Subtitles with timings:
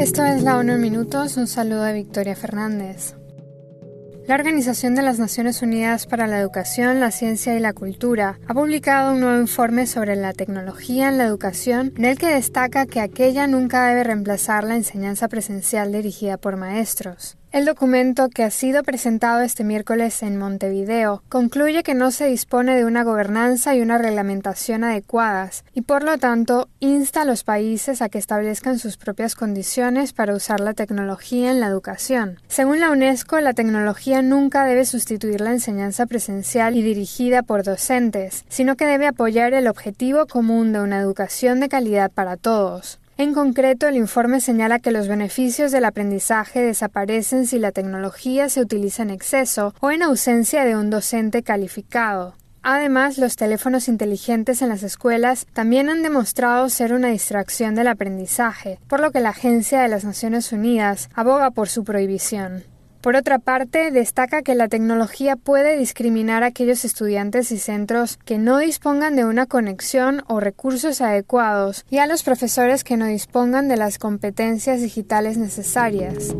[0.00, 3.14] Esto es la ONU en Minutos, un saludo de Victoria Fernández.
[4.26, 8.54] La Organización de las Naciones Unidas para la Educación, la Ciencia y la Cultura ha
[8.54, 13.00] publicado un nuevo informe sobre la tecnología en la educación en el que destaca que
[13.00, 17.36] aquella nunca debe reemplazar la enseñanza presencial dirigida por maestros.
[17.54, 22.74] El documento que ha sido presentado este miércoles en Montevideo concluye que no se dispone
[22.74, 28.02] de una gobernanza y una reglamentación adecuadas y por lo tanto insta a los países
[28.02, 32.40] a que establezcan sus propias condiciones para usar la tecnología en la educación.
[32.48, 38.44] Según la UNESCO, la tecnología nunca debe sustituir la enseñanza presencial y dirigida por docentes,
[38.48, 42.98] sino que debe apoyar el objetivo común de una educación de calidad para todos.
[43.16, 48.60] En concreto, el informe señala que los beneficios del aprendizaje desaparecen si la tecnología se
[48.60, 52.34] utiliza en exceso o en ausencia de un docente calificado.
[52.62, 58.80] Además, los teléfonos inteligentes en las escuelas también han demostrado ser una distracción del aprendizaje,
[58.88, 62.64] por lo que la Agencia de las Naciones Unidas aboga por su prohibición.
[63.04, 68.38] Por otra parte, destaca que la tecnología puede discriminar a aquellos estudiantes y centros que
[68.38, 73.68] no dispongan de una conexión o recursos adecuados y a los profesores que no dispongan
[73.68, 76.34] de las competencias digitales necesarias.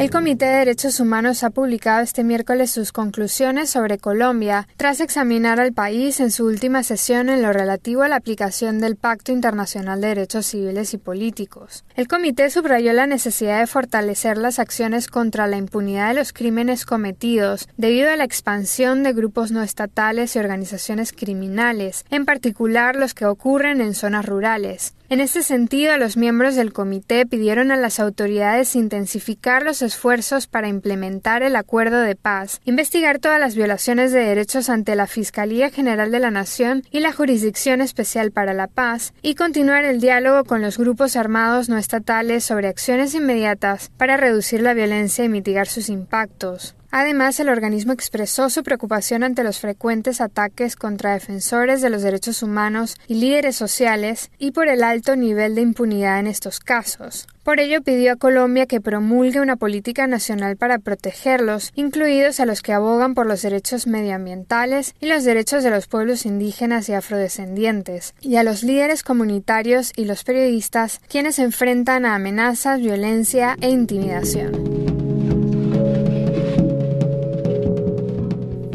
[0.00, 5.60] El Comité de Derechos Humanos ha publicado este miércoles sus conclusiones sobre Colombia, tras examinar
[5.60, 10.00] al país en su última sesión en lo relativo a la aplicación del Pacto Internacional
[10.00, 11.84] de Derechos Civiles y Políticos.
[11.96, 16.86] El comité subrayó la necesidad de fortalecer las acciones contra la impunidad de los crímenes
[16.86, 23.12] cometidos debido a la expansión de grupos no estatales y organizaciones criminales, en particular los
[23.12, 24.94] que ocurren en zonas rurales.
[25.10, 30.68] En este sentido, los miembros del comité pidieron a las autoridades intensificar los esfuerzos para
[30.68, 36.12] implementar el acuerdo de paz, investigar todas las violaciones de derechos ante la Fiscalía General
[36.12, 40.62] de la Nación y la Jurisdicción Especial para la Paz, y continuar el diálogo con
[40.62, 45.88] los grupos armados no estatales sobre acciones inmediatas para reducir la violencia y mitigar sus
[45.88, 46.76] impactos.
[46.90, 52.42] Además, el organismo expresó su preocupación ante los frecuentes ataques contra defensores de los derechos
[52.42, 57.28] humanos y líderes sociales y por el alto nivel de impunidad en estos casos.
[57.44, 62.60] Por ello pidió a Colombia que promulgue una política nacional para protegerlos, incluidos a los
[62.60, 68.14] que abogan por los derechos medioambientales y los derechos de los pueblos indígenas y afrodescendientes,
[68.20, 73.70] y a los líderes comunitarios y los periodistas quienes se enfrentan a amenazas, violencia e
[73.70, 74.69] intimidación.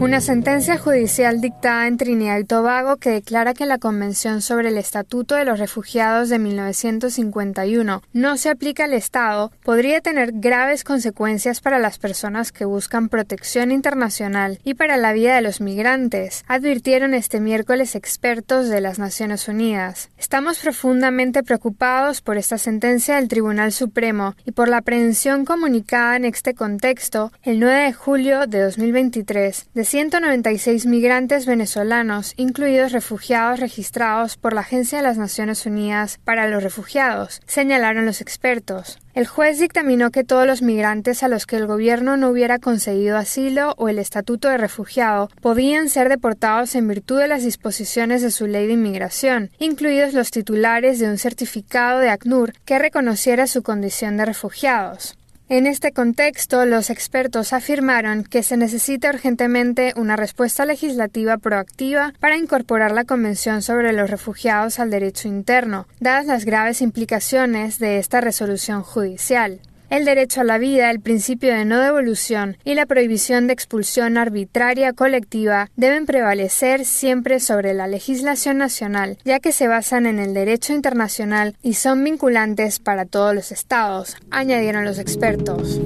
[0.06, 4.78] Una sentencia judicial dictada en Trinidad y Tobago que declara que la Convención sobre el
[4.78, 11.60] Estatuto de los Refugiados de 1951 no se aplica al Estado podría tener graves consecuencias
[11.60, 17.16] para las personas que buscan protección internacional y para la vida de los migrantes, advirtieron
[17.16, 20.12] este miércoles expertos de las Naciones Unidas.
[20.20, 26.26] Estamos profundamente preocupados por esta sentencia del Tribunal Supremo y por la aprehensión comunicada en
[26.26, 34.36] este contexto el 9 de julio de 2023 de 196 migrantes venezolanos, incluidos refugiados registrados
[34.36, 39.00] por la Agencia de las Naciones Unidas para los Refugiados, señalaron los expertos.
[39.14, 43.16] El juez dictaminó que todos los migrantes a los que el gobierno no hubiera concedido
[43.16, 48.32] asilo o el estatuto de refugiado podían ser deportados en virtud de las disposiciones de
[48.32, 53.64] su ley de inmigración, incluidos los titulares de un certificado de ACNUR que reconociera su
[53.64, 55.16] condición de refugiados.
[55.48, 62.36] En este contexto, los expertos afirmaron que se necesita urgentemente una respuesta legislativa proactiva para
[62.36, 68.22] incorporar la Convención sobre los Refugiados al derecho interno, dadas las graves implicaciones de esta
[68.22, 69.60] resolución judicial.
[69.90, 74.18] El derecho a la vida, el principio de no devolución y la prohibición de expulsión
[74.18, 80.34] arbitraria colectiva deben prevalecer siempre sobre la legislación nacional, ya que se basan en el
[80.34, 85.80] derecho internacional y son vinculantes para todos los estados, añadieron los expertos.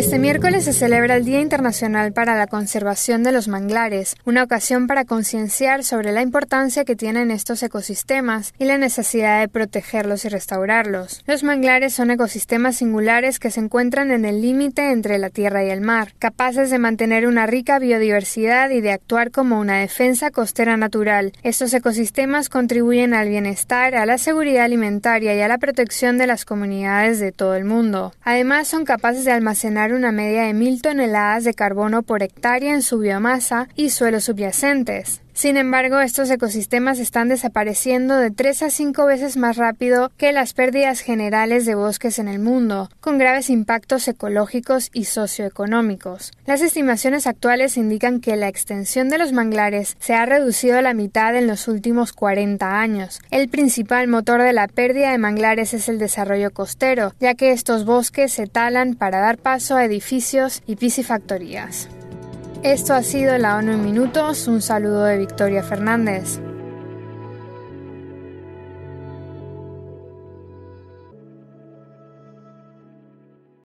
[0.00, 4.86] Este miércoles se celebra el Día Internacional para la Conservación de los Manglares, una ocasión
[4.86, 10.30] para concienciar sobre la importancia que tienen estos ecosistemas y la necesidad de protegerlos y
[10.30, 11.22] restaurarlos.
[11.26, 15.68] Los manglares son ecosistemas singulares que se encuentran en el límite entre la tierra y
[15.68, 20.78] el mar, capaces de mantener una rica biodiversidad y de actuar como una defensa costera
[20.78, 21.34] natural.
[21.42, 26.46] Estos ecosistemas contribuyen al bienestar, a la seguridad alimentaria y a la protección de las
[26.46, 28.14] comunidades de todo el mundo.
[28.22, 32.82] Además, son capaces de almacenar una media de mil toneladas de carbono por hectárea en
[32.82, 35.22] su biomasa y suelos subyacentes.
[35.32, 40.52] Sin embargo, estos ecosistemas están desapareciendo de 3 a 5 veces más rápido que las
[40.52, 46.32] pérdidas generales de bosques en el mundo, con graves impactos ecológicos y socioeconómicos.
[46.46, 50.94] Las estimaciones actuales indican que la extensión de los manglares se ha reducido a la
[50.94, 53.20] mitad en los últimos 40 años.
[53.30, 57.84] El principal motor de la pérdida de manglares es el desarrollo costero, ya que estos
[57.84, 61.88] bosques se talan para dar paso a edificios y piscifactorías.
[62.62, 64.46] Esto ha sido la ONU en minutos.
[64.46, 66.40] Un saludo de Victoria Fernández.